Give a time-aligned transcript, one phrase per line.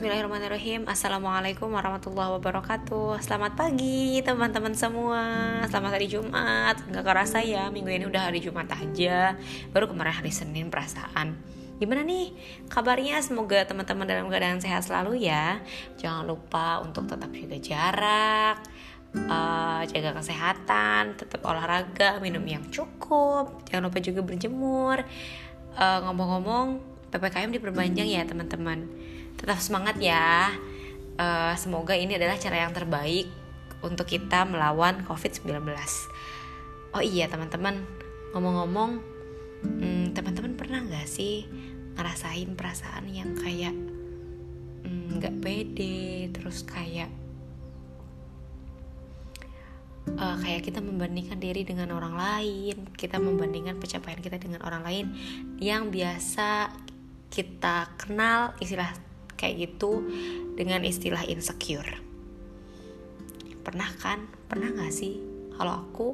[0.00, 0.88] Bismillahirrahmanirrahim.
[0.88, 3.20] Assalamualaikum warahmatullahi wabarakatuh.
[3.20, 5.20] Selamat pagi teman-teman semua.
[5.68, 6.80] Selamat hari Jumat.
[6.88, 9.36] Gak kerasa ya minggu ini udah hari Jumat aja.
[9.76, 11.36] Baru kemarin hari Senin perasaan.
[11.76, 12.32] Gimana nih
[12.72, 13.20] kabarnya?
[13.20, 15.60] Semoga teman-teman dalam keadaan sehat selalu ya.
[16.00, 18.56] Jangan lupa untuk tetap jaga jarak
[19.28, 23.68] uh, Jaga kesehatan Tetap olahraga Minum yang cukup.
[23.68, 25.04] Jangan lupa juga berjemur.
[25.76, 26.80] Uh, Ngomong-ngomong
[27.12, 28.88] PPKM diperpanjang ya teman-teman
[29.40, 30.52] tetap semangat ya.
[31.16, 33.28] Uh, semoga ini adalah cara yang terbaik
[33.80, 35.64] untuk kita melawan COVID-19.
[36.92, 37.80] Oh iya teman-teman,
[38.36, 39.00] ngomong-ngomong,
[39.64, 41.48] hmm, teman-teman pernah nggak sih
[41.96, 43.72] ngerasain perasaan yang kayak
[44.84, 47.08] hmm, nggak hmm, pede, terus kayak
[50.16, 55.06] uh, kayak kita membandingkan diri dengan orang lain, kita membandingkan pencapaian kita dengan orang lain
[55.60, 56.72] yang biasa
[57.30, 59.09] kita kenal istilah
[59.40, 60.04] kayak gitu
[60.52, 61.88] dengan istilah insecure.
[63.64, 64.28] Pernah kan?
[64.44, 65.16] Pernah gak sih?
[65.56, 66.08] Kalau aku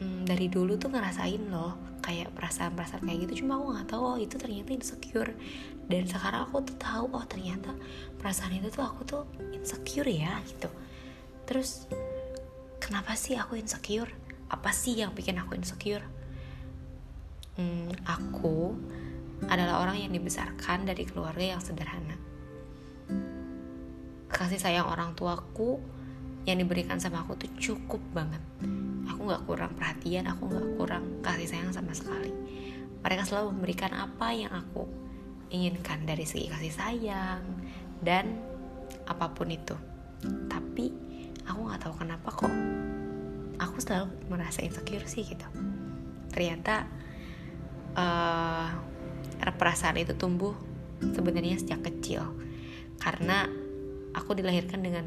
[0.00, 3.44] hmm, dari dulu tuh ngerasain loh kayak perasaan-perasaan kayak gitu.
[3.44, 5.32] Cuma aku nggak tahu oh itu ternyata insecure.
[5.84, 7.72] Dan sekarang aku tuh tahu oh ternyata
[8.20, 10.68] perasaan itu tuh aku tuh insecure ya gitu.
[11.44, 11.88] Terus
[12.80, 14.12] kenapa sih aku insecure?
[14.52, 16.04] Apa sih yang bikin aku insecure?
[17.56, 18.76] Hmm, aku
[19.48, 22.16] adalah orang yang dibesarkan dari keluarga yang sederhana.
[24.30, 25.78] Kasih sayang orang tuaku
[26.44, 28.40] yang diberikan sama aku tuh cukup banget.
[29.08, 32.32] Aku gak kurang perhatian, aku gak kurang kasih sayang sama sekali.
[33.04, 34.88] Mereka selalu memberikan apa yang aku
[35.52, 37.42] inginkan dari segi kasih sayang
[38.00, 38.36] dan
[39.08, 39.76] apa pun itu.
[40.48, 40.86] Tapi
[41.48, 42.54] aku gak tahu kenapa kok
[43.60, 45.46] aku selalu merasa insecure sih gitu.
[46.32, 46.84] Ternyata
[47.94, 48.68] uh,
[49.40, 50.54] perasaan itu tumbuh
[51.00, 52.24] sebenarnya sejak kecil.
[52.98, 53.48] Karena
[54.14, 55.04] aku dilahirkan dengan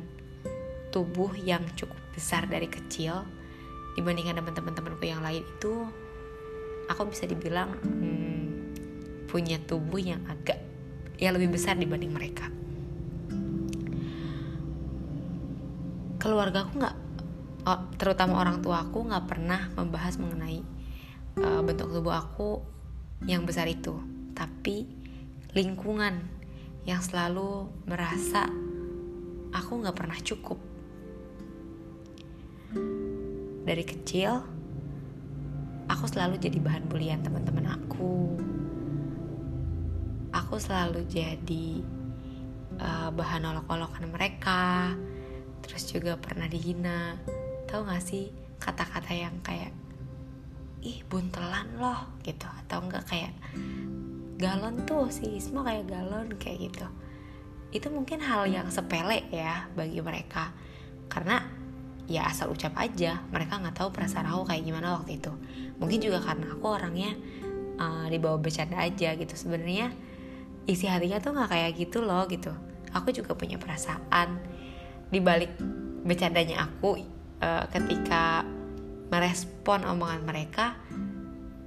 [0.91, 3.23] tubuh yang cukup besar dari kecil.
[3.97, 5.73] Dibandingkan dengan teman-temanku yang lain itu
[6.85, 8.45] aku bisa dibilang hmm,
[9.25, 10.61] punya tubuh yang agak
[11.17, 12.45] yang lebih besar dibanding mereka.
[16.21, 16.95] Keluarga aku nggak
[17.99, 20.63] terutama orang tua aku nggak pernah membahas mengenai
[21.41, 22.63] uh, bentuk tubuh aku
[23.27, 24.85] yang besar itu tapi
[25.57, 26.21] lingkungan
[26.85, 28.45] yang selalu merasa
[29.49, 30.59] aku nggak pernah cukup.
[33.65, 34.45] Dari kecil,
[35.89, 38.37] aku selalu jadi bahan bulian teman-teman aku.
[40.29, 41.81] Aku selalu jadi
[42.77, 44.93] uh, bahan olok-olokan mereka.
[45.65, 47.17] Terus juga pernah dihina.
[47.67, 48.31] Tahu gak sih
[48.61, 49.75] kata-kata yang kayak
[50.79, 53.33] ih buntelan loh gitu atau enggak kayak
[54.37, 56.87] galon tuh si Isma kayak galon kayak gitu.
[57.73, 60.53] Itu mungkin hal yang sepele ya bagi mereka.
[61.09, 61.41] Karena
[62.07, 65.33] ya asal ucap aja mereka nggak tahu perasaan aku kayak gimana waktu itu.
[65.81, 67.11] Mungkin juga karena aku orangnya
[67.81, 69.33] uh, dibawa bercanda aja gitu.
[69.33, 69.91] Sebenarnya
[70.69, 72.53] isi hatinya tuh nggak kayak gitu loh gitu.
[72.93, 74.37] Aku juga punya perasaan.
[75.09, 75.57] Di balik
[76.05, 77.01] bercandanya aku
[77.41, 78.45] uh, ketika
[79.07, 80.75] merespon omongan mereka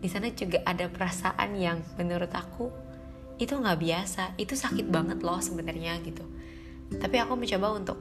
[0.00, 2.72] di sana juga ada perasaan yang menurut aku
[3.36, 6.24] itu nggak biasa itu sakit banget loh sebenarnya gitu.
[6.96, 7.98] Tapi aku mencoba untuk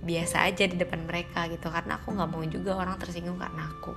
[0.00, 1.68] biasa aja di depan mereka gitu.
[1.72, 3.92] Karena aku nggak mau juga orang tersinggung karena aku.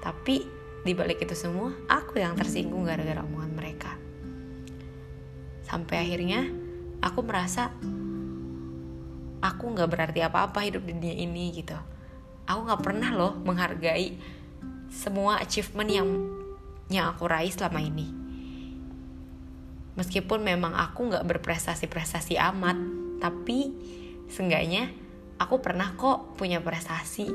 [0.00, 0.36] Tapi
[0.84, 3.92] di balik itu semua aku yang tersinggung gara-gara omongan mereka.
[5.64, 6.48] Sampai akhirnya
[7.00, 7.72] aku merasa
[9.40, 11.76] aku nggak berarti apa-apa hidup di dunia ini gitu.
[12.46, 14.35] Aku nggak pernah loh menghargai
[14.96, 16.08] semua achievement yang
[16.88, 18.08] yang aku raih selama ini.
[20.00, 22.80] Meskipun memang aku nggak berprestasi-prestasi amat
[23.20, 23.72] tapi
[24.28, 24.92] seenggaknya
[25.36, 27.28] aku pernah kok punya prestasi.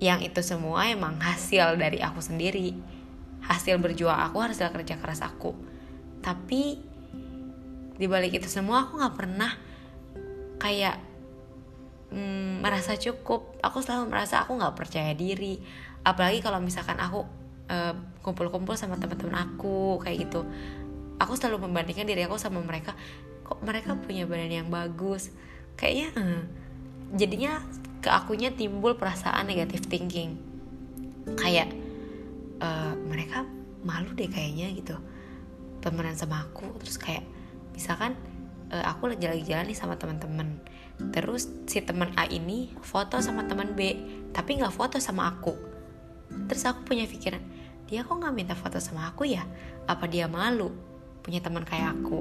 [0.00, 2.72] Yang itu semua emang hasil dari aku sendiri.
[3.44, 5.52] Hasil berjuang aku hasil kerja keras aku.
[6.24, 6.80] Tapi
[7.94, 9.52] di balik itu semua aku nggak pernah
[10.58, 11.13] kayak
[12.14, 13.58] hmm, merasa cukup.
[13.60, 15.58] Aku selalu merasa aku nggak percaya diri.
[16.06, 17.26] Apalagi kalau misalkan aku
[17.68, 20.46] uh, kumpul-kumpul sama teman-teman aku kayak gitu.
[21.18, 22.94] Aku selalu membandingkan diri aku sama mereka.
[23.44, 25.34] Kok mereka punya badan yang bagus?
[25.74, 26.42] Kayaknya uh,
[27.18, 27.60] jadinya
[27.98, 30.38] ke akunya timbul perasaan negatif thinking.
[31.34, 31.74] Kayak
[32.62, 33.42] uh, mereka
[33.82, 34.96] malu deh kayaknya gitu.
[35.82, 36.68] Temenan sama aku.
[36.80, 37.24] Terus kayak
[37.74, 38.14] misalkan
[38.70, 40.62] uh, aku lagi lagi jalan nih sama teman-teman
[41.10, 43.94] terus si teman A ini foto sama teman B
[44.30, 45.54] tapi nggak foto sama aku.
[46.50, 47.42] Terus aku punya pikiran
[47.86, 49.44] dia kok nggak minta foto sama aku ya?
[49.86, 50.70] Apa dia malu
[51.22, 52.20] punya teman kayak aku?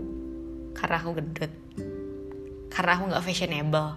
[0.74, 1.54] Karena aku gendut.
[2.70, 3.90] Karena aku nggak fashionable.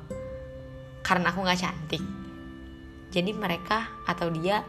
[1.01, 2.05] Karena aku nggak cantik.
[3.13, 4.61] Jadi mereka atau dia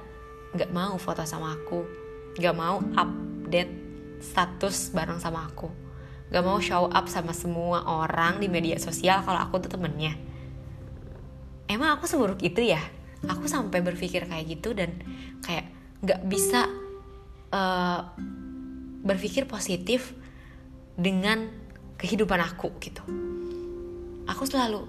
[0.56, 1.84] nggak mau foto sama aku.
[2.40, 3.74] Nggak mau update
[4.22, 5.87] status bareng sama aku
[6.28, 10.16] nggak mau show up sama semua orang di media sosial kalau aku tuh temennya.
[11.68, 12.80] Emang aku seburuk itu ya?
[13.28, 15.00] Aku sampai berpikir kayak gitu dan
[15.44, 15.72] kayak
[16.04, 16.68] nggak bisa
[17.52, 18.12] uh,
[19.04, 20.14] berpikir positif
[21.00, 21.48] dengan
[21.98, 23.02] kehidupan aku gitu.
[24.28, 24.84] Aku selalu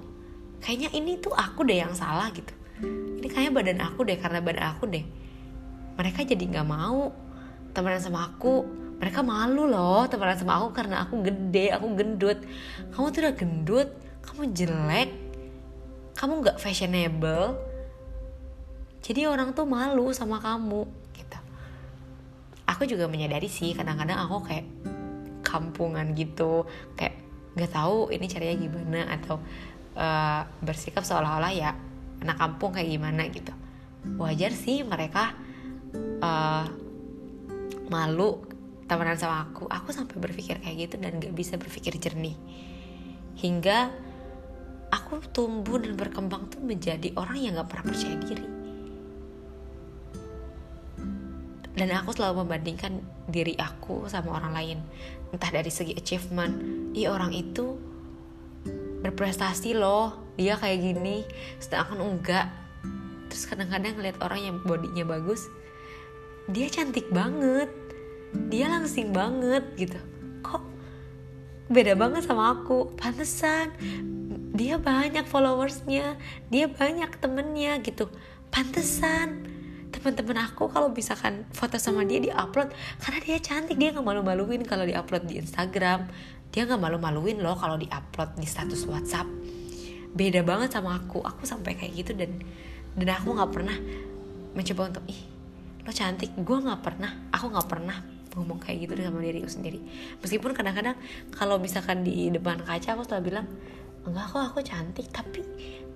[0.59, 2.51] kayaknya ini tuh aku deh yang salah gitu.
[3.19, 5.07] Ini kayaknya badan aku deh karena badan aku deh.
[5.99, 7.11] Mereka jadi nggak mau
[7.75, 8.67] temenan sama aku
[8.99, 12.39] mereka malu loh temenan sama aku karena aku gede aku gendut.
[12.91, 13.89] Kamu tuh udah gendut
[14.29, 15.11] kamu jelek
[16.19, 17.55] kamu nggak fashionable.
[18.99, 20.83] Jadi orang tuh malu sama kamu
[21.15, 21.39] gitu.
[22.67, 24.67] Aku juga menyadari sih kadang-kadang aku kayak
[25.47, 26.67] kampungan gitu.
[26.99, 27.23] Kayak
[27.55, 29.39] nggak tahu ini caranya gimana atau
[29.95, 31.71] uh, bersikap seolah-olah ya
[32.19, 33.55] anak kampung kayak gimana gitu.
[34.19, 35.39] Wajar sih mereka
[36.19, 36.67] uh,
[37.95, 38.48] malu
[38.89, 42.35] temenan sama aku aku sampai berpikir kayak gitu dan gak bisa berpikir jernih.
[43.39, 43.93] Hingga
[44.91, 48.47] aku tumbuh dan berkembang tuh menjadi orang yang gak pernah percaya diri.
[51.79, 52.99] Dan aku selalu membandingkan
[53.31, 54.79] diri aku sama orang lain.
[55.31, 56.59] Entah dari segi achievement.
[56.91, 57.79] Iya orang itu
[58.99, 61.23] berprestasi loh dia kayak gini.
[61.63, 62.51] Sedangkan enggak.
[63.31, 65.47] Terus kadang-kadang ngeliat orang yang bodinya bagus
[66.49, 67.69] dia cantik banget
[68.49, 69.99] dia langsing banget gitu.
[70.45, 70.63] Kok
[71.73, 72.93] beda banget sama aku?
[72.97, 73.73] Pantesan
[74.59, 76.19] dia banyak followersnya
[76.51, 78.11] dia banyak temennya gitu.
[78.51, 79.47] Pantesan
[79.89, 82.71] teman-teman aku kalau misalkan foto sama dia di upload
[83.01, 86.11] karena dia cantik dia nggak malu-maluin kalau di upload di Instagram.
[86.49, 89.29] Dia nggak malu-maluin loh kalau di upload di status WhatsApp.
[90.13, 91.21] Beda banget sama aku.
[91.21, 92.41] Aku sampai kayak gitu dan
[92.97, 93.77] dan aku nggak pernah
[94.57, 95.21] mencoba untuk ih
[95.85, 96.33] lo cantik.
[96.41, 99.83] Gue nggak pernah aku nggak pernah ngomong kayak gitu sama diriku sendiri.
[100.23, 100.95] Meskipun kadang-kadang
[101.35, 103.47] kalau misalkan di depan kaca aku selalu bilang
[104.07, 105.07] enggak kok aku cantik.
[105.11, 105.41] Tapi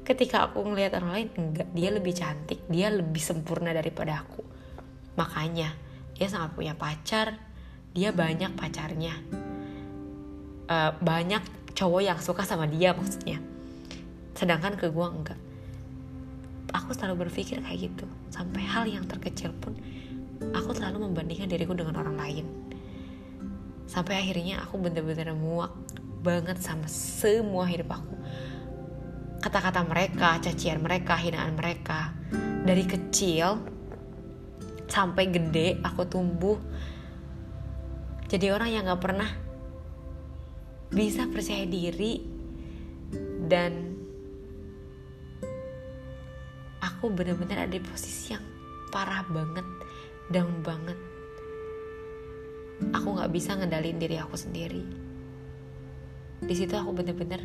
[0.02, 1.68] ketika aku ngelihat orang lain enggak.
[1.70, 4.42] Dia lebih cantik dia lebih sempurna daripada aku.
[5.14, 5.70] Makanya
[6.18, 7.38] dia sangat punya pacar
[7.92, 9.14] dia banyak pacarnya.
[10.66, 11.44] Uh, banyak
[11.76, 13.40] cowok yang suka sama dia maksudnya.
[14.32, 15.40] Sedangkan ke gue enggak.
[16.72, 18.08] Aku selalu berpikir kayak gitu.
[18.32, 19.76] Sampai hal yang terkecil pun
[20.50, 22.46] aku selalu membandingkan diriku dengan orang lain.
[23.86, 25.70] Sampai akhirnya aku bener-bener muak
[26.26, 28.14] banget sama semua hidup aku.
[29.42, 32.10] Kata-kata mereka cacian mereka hinaan mereka.
[32.62, 33.58] Dari kecil
[34.92, 36.60] sampai gede aku tumbuh
[38.28, 39.28] jadi orang yang gak pernah
[40.92, 42.20] bisa percaya diri
[43.48, 43.96] dan
[46.80, 48.44] aku bener-bener ada di posisi yang
[48.92, 49.64] parah banget
[50.30, 50.98] down banget.
[52.92, 54.82] Aku nggak bisa ngendalin diri aku sendiri.
[56.42, 57.42] Di situ aku bener-bener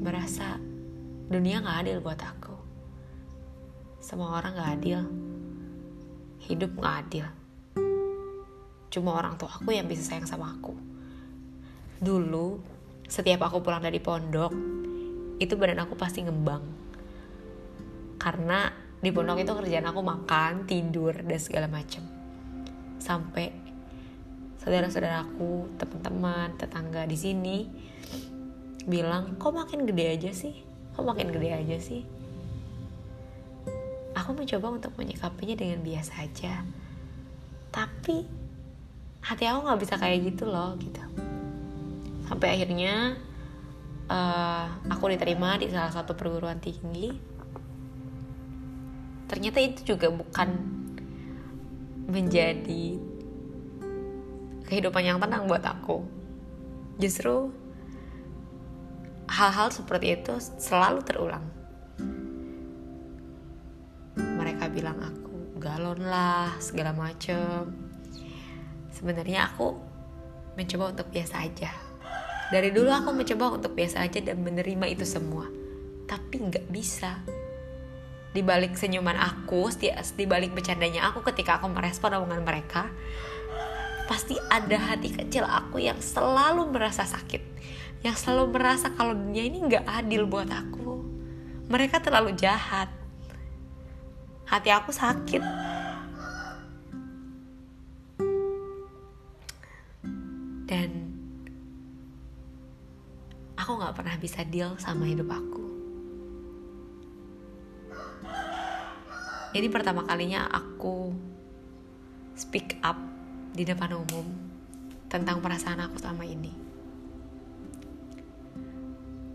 [0.00, 0.56] merasa
[1.28, 2.56] dunia nggak adil buat aku.
[4.00, 5.00] Semua orang nggak adil.
[6.44, 7.26] Hidup nggak adil.
[8.92, 10.76] Cuma orang tua aku yang bisa sayang sama aku.
[12.00, 12.60] Dulu
[13.08, 14.52] setiap aku pulang dari pondok
[15.40, 16.62] itu badan aku pasti ngembang.
[18.20, 22.00] Karena di pondok itu kerjaan aku makan tidur dan segala macam
[22.96, 23.52] sampai
[24.64, 27.68] saudara-saudaraku teman-teman tetangga di sini
[28.88, 30.56] bilang kok makin gede aja sih?
[30.96, 32.00] Kok makin gede aja sih?
[34.16, 36.64] Aku mencoba untuk menyikapinya dengan biasa aja.
[37.68, 38.24] Tapi
[39.20, 41.04] hati aku nggak bisa kayak gitu loh gitu.
[42.24, 43.20] Sampai akhirnya
[44.08, 47.33] uh, aku diterima di salah satu perguruan tinggi
[49.26, 50.48] ternyata itu juga bukan
[52.08, 53.00] menjadi
[54.68, 56.04] kehidupan yang tenang buat aku.
[57.00, 57.52] Justru
[59.28, 61.44] hal-hal seperti itu selalu terulang.
[64.14, 67.72] Mereka bilang aku galon lah segala macem.
[68.94, 69.74] Sebenarnya aku
[70.54, 71.72] mencoba untuk biasa aja.
[72.52, 75.48] Dari dulu aku mencoba untuk biasa aja dan menerima itu semua.
[76.06, 77.18] Tapi nggak bisa
[78.34, 79.70] di balik senyuman aku,
[80.18, 82.90] di balik bercandanya aku ketika aku merespon omongan mereka,
[84.10, 87.38] pasti ada hati kecil aku yang selalu merasa sakit,
[88.02, 91.06] yang selalu merasa kalau dunia ini nggak adil buat aku.
[91.70, 92.90] Mereka terlalu jahat.
[94.50, 95.42] Hati aku sakit.
[100.66, 100.90] Dan
[103.54, 105.63] aku nggak pernah bisa deal sama hidup aku
[109.54, 111.14] ini pertama kalinya aku
[112.34, 112.98] speak up
[113.54, 114.26] di depan umum
[115.06, 116.50] tentang perasaan aku selama ini.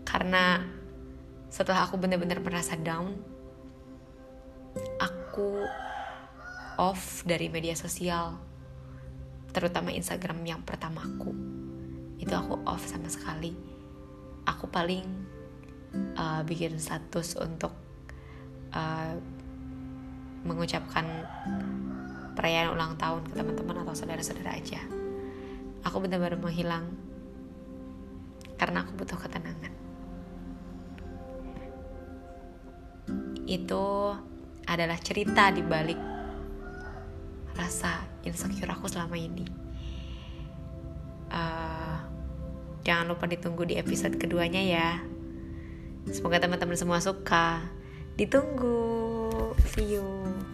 [0.04, 0.60] Karena
[1.48, 3.16] setelah aku benar-benar merasa down
[5.00, 5.64] aku
[6.76, 8.38] off dari media sosial
[9.50, 11.32] terutama Instagram yang pertama aku
[12.20, 13.56] itu aku off sama sekali.
[14.44, 15.08] Aku paling
[16.20, 17.72] uh, bikin status untuk
[18.76, 19.16] uh,
[20.44, 21.04] mengucapkan
[22.36, 24.80] perayaan ulang tahun ke teman-teman atau saudara-saudara aja.
[25.84, 26.88] Aku benar-benar menghilang
[28.60, 29.72] karena aku butuh ketenangan.
[33.48, 34.14] Itu
[34.68, 35.98] adalah cerita di balik
[37.56, 39.44] rasa insecure aku selama ini.
[41.30, 41.98] Uh,
[42.84, 45.00] jangan lupa ditunggu di episode keduanya ya.
[46.08, 47.60] Semoga teman-teman semua suka.
[48.16, 49.09] Ditunggu.
[49.58, 50.49] See you.